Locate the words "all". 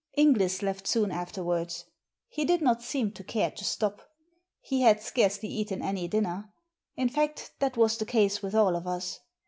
8.55-8.75